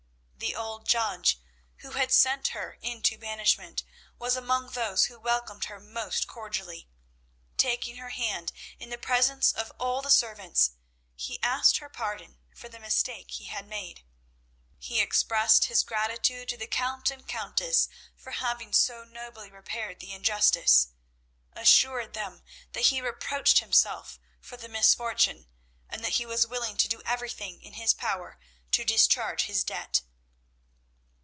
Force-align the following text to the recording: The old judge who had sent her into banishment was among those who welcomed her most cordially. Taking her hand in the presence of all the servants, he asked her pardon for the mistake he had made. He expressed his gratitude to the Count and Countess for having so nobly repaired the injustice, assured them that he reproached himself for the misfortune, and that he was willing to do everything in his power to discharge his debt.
The 0.41 0.55
old 0.55 0.87
judge 0.87 1.37
who 1.77 1.91
had 1.91 2.11
sent 2.11 2.49
her 2.49 2.73
into 2.81 3.15
banishment 3.17 3.83
was 4.17 4.35
among 4.35 4.71
those 4.71 5.05
who 5.05 5.19
welcomed 5.19 5.65
her 5.65 5.79
most 5.79 6.27
cordially. 6.27 6.89
Taking 7.57 7.97
her 7.97 8.09
hand 8.09 8.51
in 8.79 8.89
the 8.89 8.97
presence 8.97 9.51
of 9.53 9.71
all 9.79 10.01
the 10.01 10.09
servants, 10.09 10.71
he 11.15 11.41
asked 11.43 11.77
her 11.77 11.89
pardon 11.89 12.39
for 12.55 12.69
the 12.69 12.79
mistake 12.79 13.31
he 13.31 13.45
had 13.45 13.67
made. 13.67 14.03
He 14.79 14.99
expressed 14.99 15.65
his 15.65 15.83
gratitude 15.83 16.49
to 16.49 16.57
the 16.57 16.67
Count 16.67 17.11
and 17.11 17.27
Countess 17.27 17.87
for 18.17 18.31
having 18.31 18.73
so 18.73 19.03
nobly 19.03 19.51
repaired 19.51 19.99
the 19.99 20.11
injustice, 20.11 20.87
assured 21.53 22.15
them 22.15 22.41
that 22.73 22.87
he 22.87 22.99
reproached 22.99 23.59
himself 23.59 24.19
for 24.41 24.57
the 24.57 24.67
misfortune, 24.69 25.47
and 25.87 26.03
that 26.03 26.13
he 26.13 26.25
was 26.25 26.47
willing 26.47 26.77
to 26.77 26.87
do 26.87 27.03
everything 27.05 27.61
in 27.61 27.73
his 27.73 27.93
power 27.93 28.39
to 28.71 28.83
discharge 28.83 29.43
his 29.43 29.63
debt. 29.63 30.01